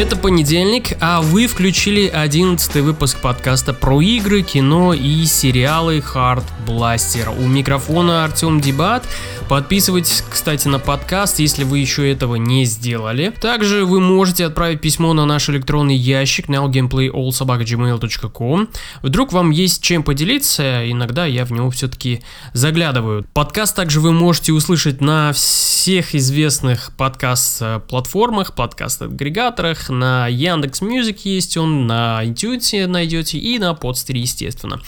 [0.00, 7.28] Это понедельник, а вы включили 11 выпуск подкаста про игры, кино и сериалы Hard Blaster.
[7.38, 9.06] У микрофона Артем Дебат.
[9.46, 13.30] Подписывайтесь, кстати, на подкаст, если вы еще этого не сделали.
[13.42, 18.68] Также вы можете отправить письмо на наш электронный ящик nowgameplayallsobaka.gmail.com.
[19.02, 22.22] Вдруг вам есть чем поделиться, иногда я в него все-таки
[22.54, 23.26] заглядываю.
[23.34, 31.86] Подкаст также вы можете услышать на всех известных подкаст-платформах, подкаст-агрегаторах, на Яндекс Music есть он,
[31.86, 34.80] на iTunes найдете и на Podster е, естественно.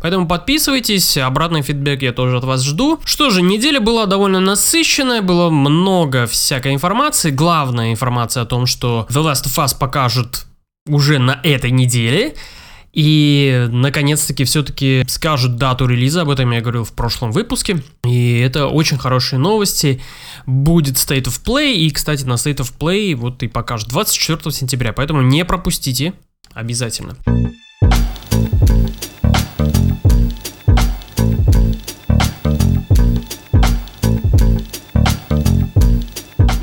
[0.00, 3.00] Поэтому подписывайтесь, обратный фидбэк я тоже от вас жду.
[3.04, 7.30] Что же, неделя была довольно насыщенная, было много всякой информации.
[7.30, 10.46] Главная информация о том, что The Last of Us покажут
[10.86, 12.34] уже на этой неделе.
[12.92, 17.82] И, наконец-таки, все-таки скажут дату релиза, об этом я говорил в прошлом выпуске.
[18.04, 20.00] И это очень хорошие новости.
[20.46, 24.92] Будет State of Play, и, кстати, на State of Play вот и покажут 24 сентября,
[24.92, 26.14] поэтому не пропустите
[26.52, 27.16] обязательно.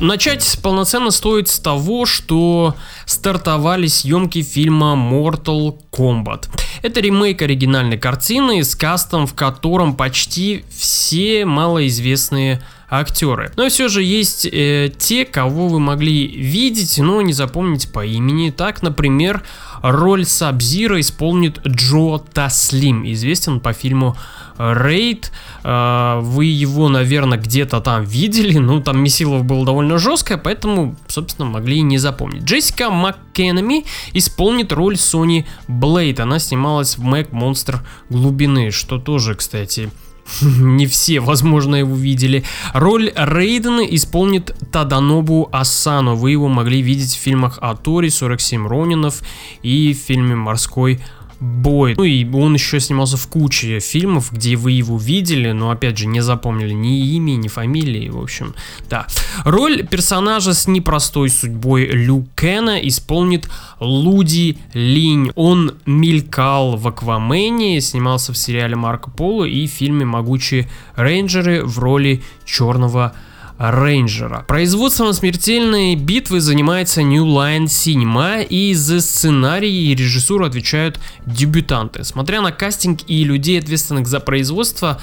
[0.00, 6.48] Начать полноценно стоит с того, что стартовали съемки фильма Mortal Kombat.
[6.82, 13.50] Это ремейк оригинальной картины с кастом, в котором почти все малоизвестные актеры.
[13.56, 18.50] Но все же есть э, те, кого вы могли видеть, но не запомнить по имени.
[18.50, 19.42] Так, например,
[19.82, 24.16] роль Сабзира исполнит Джо Таслим, известен по фильму
[24.58, 25.32] Рейд.
[25.62, 28.58] А, вы его, наверное, где-то там видели.
[28.58, 32.42] Ну, там Месилов был довольно жесткая, поэтому, собственно, могли и не запомнить.
[32.42, 36.20] Джессика МакКенами исполнит роль Сони Блейд.
[36.20, 39.90] Она снималась в Мэг Монстр глубины, что тоже, кстати,
[40.42, 42.44] не все, возможно, его видели.
[42.74, 46.16] Роль Рейдена исполнит Таданобу Асану.
[46.16, 49.22] Вы его могли видеть в фильмах Атори, 47 Ронинов
[49.62, 51.00] и в фильме Морской
[51.40, 51.94] бой.
[51.96, 56.06] Ну и он еще снимался в куче фильмов, где вы его видели, но опять же
[56.06, 58.54] не запомнили ни имя, ни фамилии, в общем,
[58.88, 59.06] да.
[59.44, 63.48] Роль персонажа с непростой судьбой Лю Кена исполнит
[63.80, 65.30] Луди Линь.
[65.34, 71.78] Он мелькал в Аквамене, снимался в сериале Марко Поло и в фильме «Могучие рейнджеры» в
[71.78, 73.14] роли черного
[73.58, 74.44] Рейнджера.
[74.46, 82.04] Производством смертельной битвы занимается New Line Cinema и за сценарий и режиссуру отвечают дебютанты.
[82.04, 85.00] Смотря на кастинг и людей, ответственных за производство,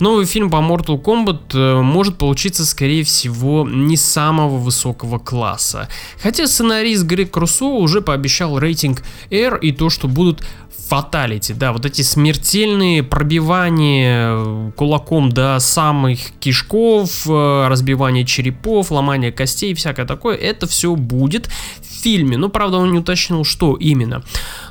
[0.00, 5.88] Новый фильм по Mortal Kombat э, может получиться, скорее всего, не самого высокого класса.
[6.22, 10.42] Хотя сценарист Грег Руссо уже пообещал рейтинг R и то, что будут
[10.88, 19.30] фаталити, да, вот эти смертельные пробивания э, кулаком до самых кишков, э, разбивание черепов, ломание
[19.30, 21.48] костей, всякое такое, это все будет
[21.82, 22.38] в фильме.
[22.38, 24.22] Но, правда, он не уточнил, что именно.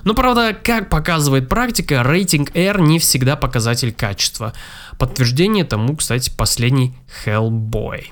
[0.08, 4.54] Но, правда, как показывает практика, рейтинг R не всегда показатель качества.
[4.98, 6.94] Подтверждение тому, кстати, последний
[7.26, 8.06] Hellboy.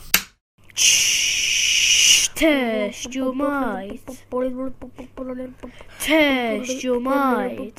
[6.84, 7.74] Your might.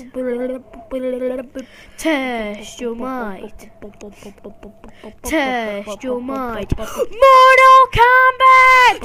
[1.98, 3.68] Test your might.
[5.22, 6.72] Test your might.
[7.22, 9.02] Mortal Kombat.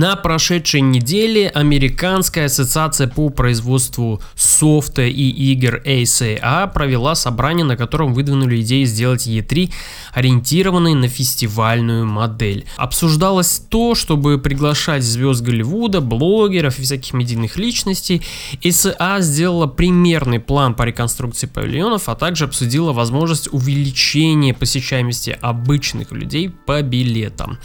[0.00, 8.14] На прошедшей неделе Американская ассоциация по производству софта и игр ASA провела собрание, на котором
[8.14, 9.70] выдвинули идеи сделать E3
[10.12, 12.64] ориентированной на фестивальную модель.
[12.76, 18.22] Обсуждалось то, чтобы приглашать звезд Голливуда, блогеров и всяких медийных личностей.
[18.62, 26.50] ASA сделала примерный план по реконструкции павильонов, а также обсудила возможность увеличения посещаемости обычных людей
[26.50, 27.58] по билетам.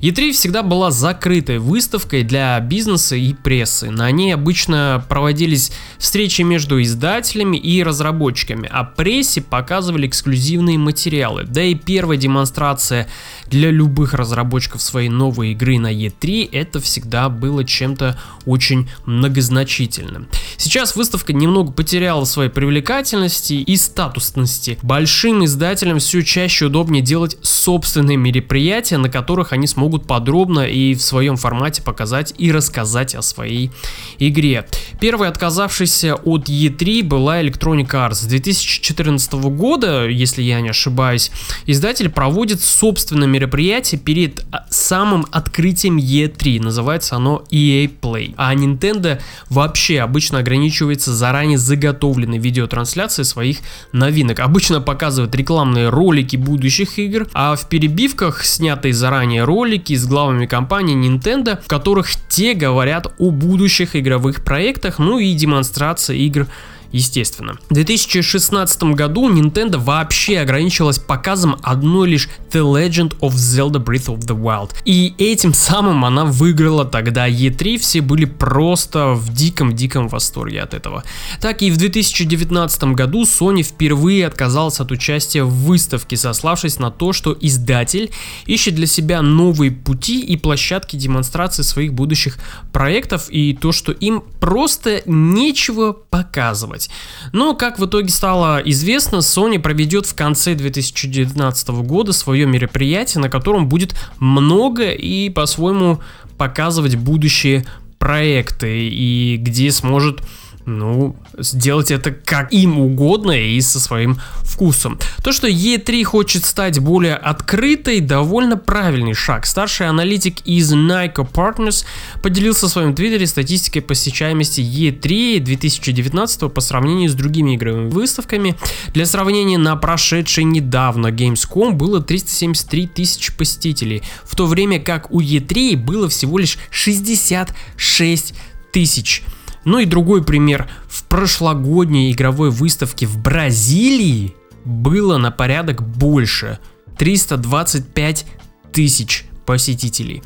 [0.00, 3.90] E3 всегда была закрытой выставкой для бизнеса и прессы.
[3.90, 11.44] На ней обычно проводились встречи между издателями и разработчиками, а прессе показывали эксклюзивные материалы.
[11.44, 13.08] Да и первая демонстрация
[13.46, 20.28] для любых разработчиков своей новой игры на E3 это всегда было чем-то очень многозначительным.
[20.58, 24.78] Сейчас выставка немного потеряла своей привлекательности и статусности.
[24.82, 31.00] Большим издателям все чаще удобнее делать собственные мероприятия, на которых они смогут подробно и в
[31.00, 33.70] своем формате показать и рассказать о своей
[34.18, 34.66] игре.
[35.00, 38.16] Первый отказавшийся от E3 была Electronic Arts.
[38.16, 41.30] С 2014 года, если я не ошибаюсь,
[41.78, 46.60] издатель проводит собственное мероприятие перед а, самым открытием E3.
[46.60, 48.34] Называется оно EA Play.
[48.36, 53.58] А Nintendo вообще обычно ограничивается заранее заготовленной видеотрансляцией своих
[53.92, 54.40] новинок.
[54.40, 60.96] Обычно показывают рекламные ролики будущих игр, а в перебивках снятые заранее ролики с главами компании
[60.96, 66.48] Nintendo, в которых те говорят о будущих игровых проектах, ну и демонстрация игр
[66.92, 67.58] естественно.
[67.68, 74.20] В 2016 году Nintendo вообще ограничилась показом одной лишь The Legend of Zelda Breath of
[74.20, 74.70] the Wild.
[74.84, 81.04] И этим самым она выиграла тогда E3, все были просто в диком-диком восторге от этого.
[81.40, 87.12] Так и в 2019 году Sony впервые отказалась от участия в выставке, сославшись на то,
[87.12, 88.10] что издатель
[88.46, 92.38] ищет для себя новые пути и площадки демонстрации своих будущих
[92.72, 96.90] проектов и то, что им просто нечего показывать делать.
[97.32, 103.28] Но, как в итоге стало известно, Sony проведет в конце 2019 года свое мероприятие, на
[103.28, 106.00] котором будет много и по-своему
[106.36, 107.64] показывать будущие
[107.98, 110.20] проекты и где сможет
[110.64, 114.98] ну, сделать это как им угодно и со своим вкусом.
[115.22, 119.46] То, что E3 хочет стать более открытой, довольно правильный шаг.
[119.46, 121.84] Старший аналитик из Nike Partners
[122.22, 128.56] поделился в своем твиттере статистикой посещаемости E3 2019 по сравнению с другими игровыми выставками.
[128.94, 135.20] Для сравнения, на прошедшей недавно Gamescom было 373 тысячи посетителей, в то время как у
[135.20, 138.34] E3 было всего лишь 66
[138.72, 139.22] тысяч.
[139.68, 140.66] Ну и другой пример.
[140.88, 144.34] В прошлогодней игровой выставке в Бразилии
[144.64, 146.58] было на порядок больше.
[146.96, 148.24] 325
[148.72, 150.22] тысяч посетителей.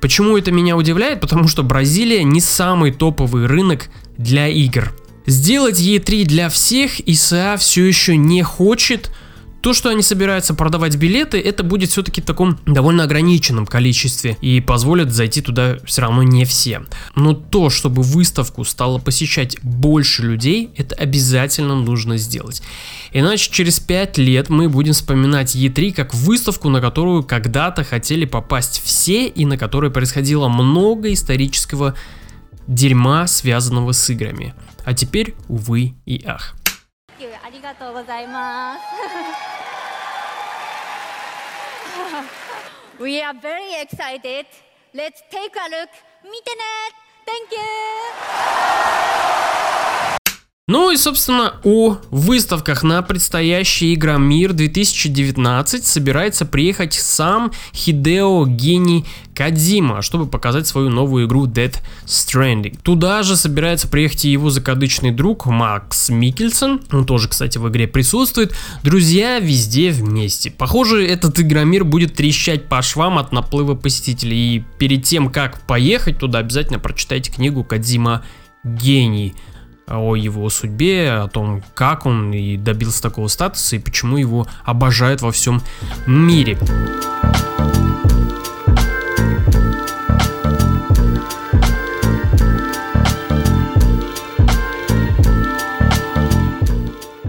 [0.00, 1.20] Почему это меня удивляет?
[1.20, 3.88] Потому что Бразилия не самый топовый рынок
[4.18, 4.92] для игр.
[5.26, 9.11] Сделать E3 для всех ИСА все еще не хочет,
[9.62, 14.60] то, что они собираются продавать билеты, это будет все-таки в таком довольно ограниченном количестве и
[14.60, 16.82] позволит зайти туда все равно не все.
[17.14, 22.60] Но то, чтобы выставку стало посещать больше людей, это обязательно нужно сделать.
[23.12, 28.82] Иначе через 5 лет мы будем вспоминать E3 как выставку, на которую когда-то хотели попасть
[28.84, 31.94] все и на которой происходило много исторического
[32.66, 34.54] дерьма, связанного с играми.
[34.84, 36.56] А теперь, увы и ах.
[37.71, 38.81] ありがとうございます
[43.01, 44.45] We are very excited.
[44.93, 45.87] Let's take a look.
[46.25, 46.61] 見てね
[47.25, 47.59] Thank you!
[50.72, 59.04] Ну и, собственно, о выставках на предстоящий Игромир 2019 собирается приехать сам Хидео Гений
[59.34, 61.76] Кадзима, чтобы показать свою новую игру Dead
[62.06, 62.78] Stranding.
[62.82, 67.86] Туда же собирается приехать и его закадычный друг Макс Микельсон, он тоже, кстати, в игре
[67.86, 68.56] присутствует.
[68.82, 70.50] Друзья везде вместе.
[70.50, 74.56] Похоже, этот Игромир будет трещать по швам от наплыва посетителей.
[74.56, 78.24] И перед тем, как поехать туда, обязательно прочитайте книгу Кадзима
[78.64, 79.34] Гений
[79.86, 85.22] о его судьбе, о том, как он и добился такого статуса и почему его обожают
[85.22, 85.62] во всем
[86.06, 86.58] мире.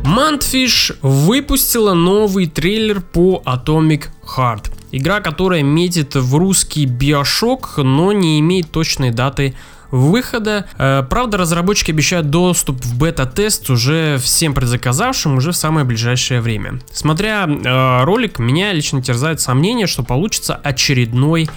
[0.03, 4.71] Mantfish выпустила новый трейлер по Atomic Heart.
[4.91, 9.55] Игра, которая метит в русский Bioshock, но не имеет точной даты
[9.93, 10.65] выхода.
[10.77, 16.81] Э, правда, разработчики обещают доступ в бета-тест уже всем предзаказавшим уже в самое ближайшее время.
[16.91, 21.47] Смотря э, ролик, меня лично терзает сомнение, что получится очередной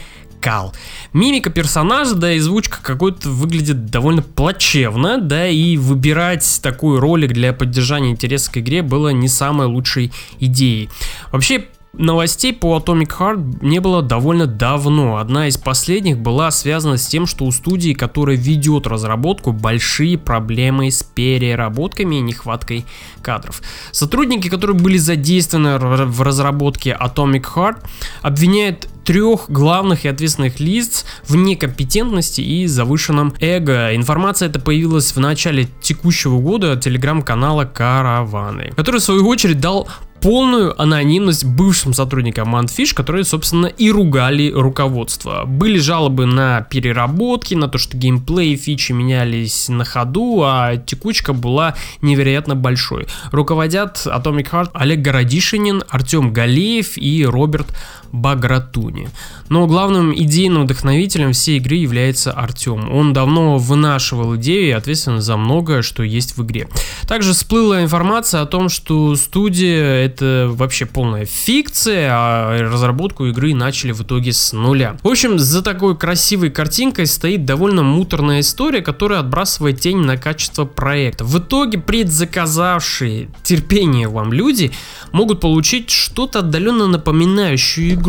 [0.40, 0.74] кал.
[1.14, 7.54] Мимика персонажа, да и звучка какой-то выглядит довольно плачевно, да и выбирать такой ролик для
[7.54, 10.90] поддержания интереса к игре было не самой лучшей идеей.
[11.32, 11.66] Вообще,
[11.98, 15.16] Новостей по Atomic Heart не было довольно давно.
[15.16, 20.90] Одна из последних была связана с тем, что у студии, которая ведет разработку, большие проблемы
[20.90, 22.84] с переработками и нехваткой
[23.22, 23.62] кадров.
[23.92, 27.76] Сотрудники, которые были задействованы в разработке Atomic Heart,
[28.20, 33.94] обвиняют трех главных и ответственных лиц в некомпетентности и завышенном эго.
[33.94, 39.88] Информация эта появилась в начале текущего года телеграм-канала Караваны, который в свою очередь дал
[40.26, 45.44] полную анонимность бывшим сотрудникам Manfish, которые, собственно, и ругали руководство.
[45.46, 51.32] Были жалобы на переработки, на то, что геймплей и фичи менялись на ходу, а текучка
[51.32, 53.06] была невероятно большой.
[53.30, 57.68] Руководят Atomic Heart Олег Городишинин, Артем Галеев и Роберт
[58.16, 59.08] Багратуни.
[59.48, 62.92] Но главным идейным вдохновителем всей игры является Артем.
[62.92, 66.68] Он давно вынашивал идею и ответственен за многое, что есть в игре.
[67.06, 73.92] Также всплыла информация о том, что студия это вообще полная фикция, а разработку игры начали
[73.92, 74.96] в итоге с нуля.
[75.02, 80.64] В общем, за такой красивой картинкой стоит довольно муторная история, которая отбрасывает тень на качество
[80.64, 81.24] проекта.
[81.24, 84.72] В итоге предзаказавшие терпение вам люди
[85.12, 88.05] могут получить что-то отдаленно напоминающую игру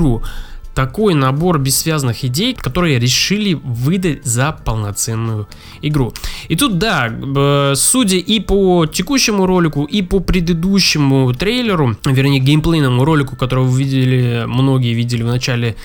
[0.77, 5.47] такой набор бессвязных идей, которые решили выдать за полноценную
[5.81, 6.13] игру.
[6.49, 13.35] И тут, да, судя и по текущему ролику, и по предыдущему трейлеру, вернее, геймплейному ролику,
[13.35, 15.75] который вы видели, многие видели в начале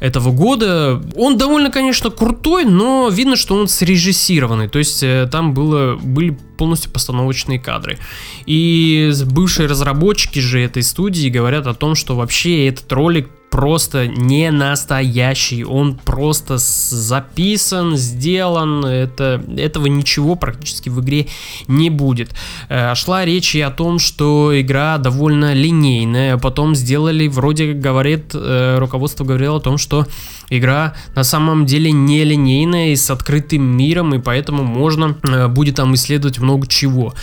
[0.00, 1.00] этого года.
[1.16, 4.68] Он довольно, конечно, крутой, но видно, что он срежиссированный.
[4.68, 7.98] То есть э, там было, были полностью постановочные кадры.
[8.44, 14.50] И бывшие разработчики же этой студии говорят о том, что вообще этот ролик просто не
[14.50, 21.28] настоящий, он просто записан, сделан, это, этого ничего практически в игре
[21.66, 22.34] не будет.
[22.68, 28.76] Э, шла речь и о том, что игра довольно линейная, потом сделали, вроде говорит, э,
[28.78, 30.04] руководство говорило о том, что
[30.50, 35.76] игра на самом деле не линейная и с открытым миром, и поэтому можно э, будет
[35.76, 37.14] там исследовать много чего.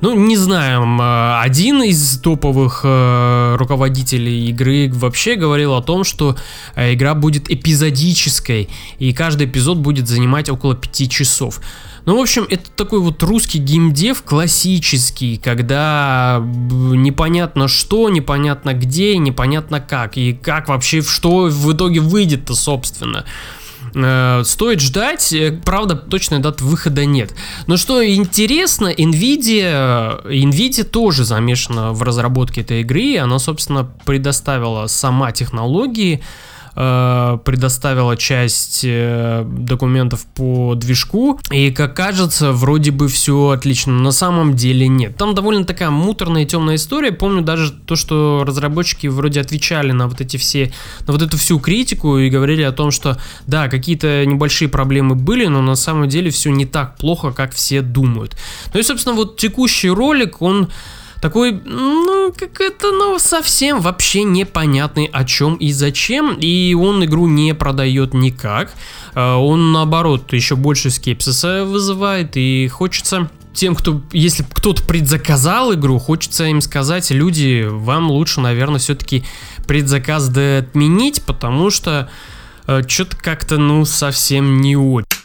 [0.00, 0.82] Ну, не знаю,
[1.40, 6.36] один из топовых э, руководителей игры вообще говорил о том, что
[6.74, 11.60] э, игра будет эпизодической, и каждый эпизод будет занимать около 5 часов.
[12.04, 19.80] Ну, в общем, это такой вот русский геймдев классический, когда непонятно что, непонятно где, непонятно
[19.80, 23.24] как, и как вообще, что в итоге выйдет-то, собственно.
[23.24, 23.65] Э,
[24.44, 27.34] стоит ждать, э, правда, точной даты выхода нет.
[27.66, 35.32] Но что интересно, Nvidia, Nvidia тоже замешана в разработке этой игры, она, собственно, предоставила сама
[35.32, 36.22] технологии,
[36.76, 44.04] э, предоставила часть э, документов по движку, и как кажется, вроде бы все отлично, но
[44.04, 45.16] на самом деле нет.
[45.16, 47.12] Там довольно такая муторная и темная история.
[47.12, 50.72] Помню даже то, что разработчики вроде отвечали на вот эти все,
[51.06, 55.46] на вот эту всю критику и говорили о том, что да, какие-то небольшие проблемы были,
[55.46, 58.36] но на самом деле все не так плохо, как все думают.
[58.72, 60.68] Ну и, собственно, вот текущий ролик, он
[61.20, 67.26] такой, ну, как это, ну, совсем вообще непонятный о чем и зачем, и он игру
[67.26, 68.72] не продает никак,
[69.14, 75.98] а, он, наоборот, еще больше скепсиса вызывает, и хочется тем, кто, если кто-то предзаказал игру,
[75.98, 79.24] хочется им сказать, люди, вам лучше, наверное, все-таки
[79.66, 82.10] предзаказ да отменить, потому что
[82.66, 85.15] э, что-то как-то, ну, совсем не очень.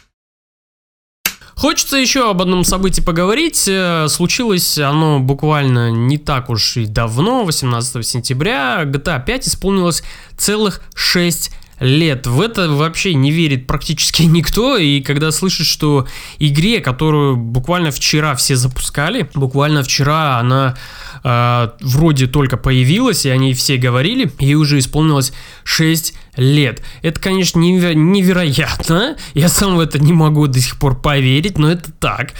[1.54, 3.66] Хочется еще об одном событии поговорить.
[3.68, 8.82] Э, случилось оно буквально не так уж и давно, 18 сентября.
[8.84, 10.02] GTA 5 исполнилось
[10.36, 12.26] целых 6 лет.
[12.26, 14.76] В это вообще не верит практически никто.
[14.76, 16.06] И когда слышишь, что
[16.38, 20.76] игре, которую буквально вчера все запускали, буквально вчера она
[21.22, 25.32] э, вроде только появилась, и они все говорили, ей уже исполнилось
[25.64, 26.82] 6 лет.
[27.02, 29.16] Это, конечно, неверо- невероятно.
[29.34, 32.32] Я сам в это не могу до сих пор поверить, но это так.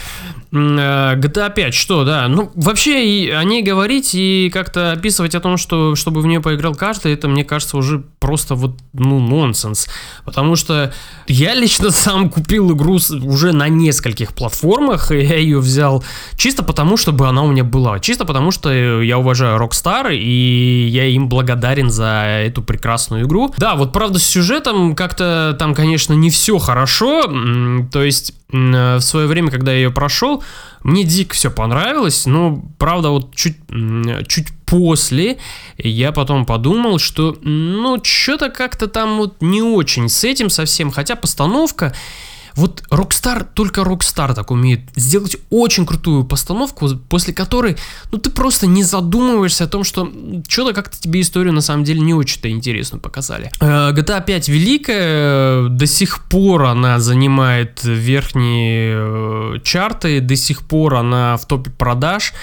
[0.53, 2.27] GTA 5, а что, да.
[2.27, 6.41] Ну, вообще, и о ней говорить и как-то описывать о том, что чтобы в нее
[6.41, 9.87] поиграл каждый, это, мне кажется, уже просто вот, ну, нонсенс.
[10.25, 10.93] Потому что
[11.27, 16.03] я лично сам купил игру уже на нескольких платформах, и я ее взял
[16.35, 17.99] чисто потому, чтобы она у меня была.
[17.99, 23.51] Чисто потому, что я уважаю Rockstar, и я им благодарен за эту прекрасную игру.
[23.57, 27.23] Да, вот правда с сюжетом как-то там, конечно, не все хорошо.
[27.91, 30.43] То есть Э, в свое время, когда я ее прошел,
[30.83, 33.57] мне дико все понравилось, но, правда, вот чуть,
[34.27, 35.37] чуть после
[35.77, 41.15] я потом подумал, что, ну, что-то как-то там вот не очень с этим совсем, хотя
[41.15, 41.95] постановка
[42.55, 47.77] вот Rockstar, только Rockstar так умеет сделать очень крутую постановку, после которой,
[48.11, 50.11] ну, ты просто не задумываешься о том, что
[50.47, 53.51] что-то как-то тебе историю на самом деле не очень-то интересно показали.
[53.59, 60.95] Э, GTA 5 великая, до сих пор она занимает верхние э, чарты, до сих пор
[60.95, 62.33] она в топе продаж,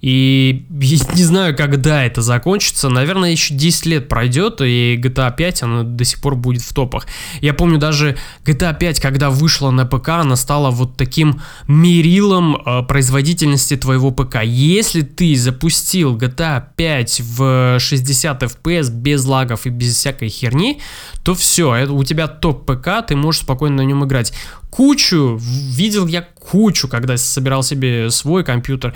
[0.00, 2.88] И не знаю, когда это закончится.
[2.88, 7.06] Наверное, еще 10 лет пройдет, и GTA 5, она до сих пор будет в топах.
[7.40, 12.82] Я помню даже GTA 5, когда вышла на ПК, она стала вот таким мерилом э,
[12.82, 14.42] производительности твоего ПК.
[14.44, 20.80] Если ты запустил GTA 5 в 60 FPS без лагов и без всякой херни,
[21.24, 24.32] то все, это у тебя топ ПК, ты можешь спокойно на нем играть.
[24.70, 28.94] Кучу, видел я кучу, когда собирал себе свой компьютер,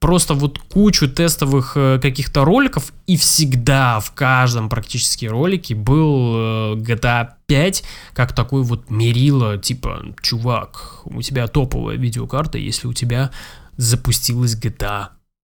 [0.00, 6.74] просто вот кучу тестовых э, каких-то роликов, и всегда в каждом практически ролике был э,
[6.76, 13.30] GTA 5 как такой вот мерило, типа, чувак, у тебя топовая видеокарта, если у тебя
[13.76, 15.08] запустилась GTA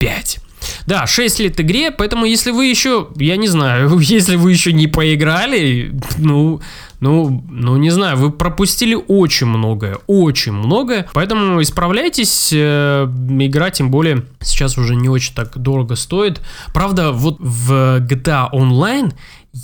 [0.02, 0.40] 5.
[0.86, 4.88] Да, 6 лет игре, поэтому если вы еще, я не знаю, если вы еще не
[4.88, 6.60] поиграли, ну,
[6.98, 13.06] ну, ну не знаю, вы пропустили очень многое, очень многое, поэтому исправляйтесь, э,
[13.38, 16.40] игра тем более сейчас уже не очень так дорого стоит.
[16.74, 19.14] Правда, вот в GTA Online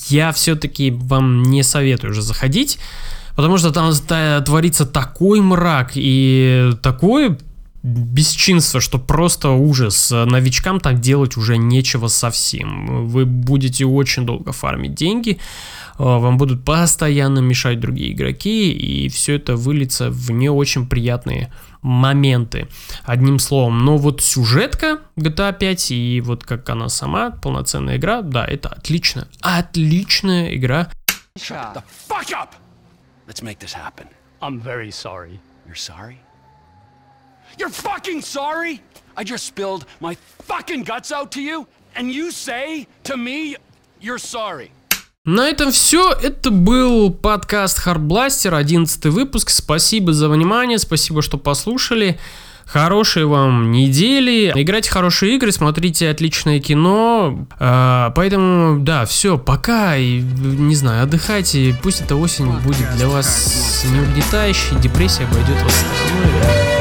[0.09, 2.79] я все-таки вам не советую уже заходить,
[3.35, 3.93] потому что там
[4.45, 7.39] творится такой мрак и такой
[7.83, 10.11] бесчинство, что просто ужас.
[10.11, 13.07] Новичкам так делать уже нечего совсем.
[13.09, 15.39] Вы будете очень долго фармить деньги,
[15.97, 21.53] а, вам будут постоянно мешать другие игроки, и все это выльется в не очень приятные
[21.83, 22.69] моменты.
[23.05, 28.45] Одним словом, но вот сюжетка GTA 5 и вот как она сама, полноценная игра, да,
[28.45, 29.29] это отлично.
[29.41, 30.91] Отличная игра.
[31.39, 32.51] Shut the fuck up!
[33.29, 34.09] Let's make this happen.
[34.41, 35.39] I'm very sorry.
[35.67, 36.19] You're sorry?
[37.57, 38.81] You're fucking sorry?
[39.17, 43.57] I just spilled my fucking guts out to you, and you say to me,
[44.01, 44.71] you're sorry.
[45.25, 46.13] На этом все.
[46.13, 49.51] Это был подкаст Hardblaster, 11 выпуск.
[49.51, 52.19] Спасибо за внимание, спасибо, что послушали.
[52.65, 54.53] Хорошей вам недели.
[54.55, 57.47] Играйте хорошие игры, смотрите отличное кино.
[57.59, 59.97] А, поэтому, да, все, пока.
[59.97, 61.75] И, не знаю, отдыхайте.
[61.83, 66.78] Пусть эта осень будет для вас не угнетающей, депрессия обойдет вас стороной.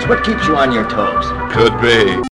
[0.00, 1.26] That's what keeps you on your toes.
[1.52, 2.22] Could be.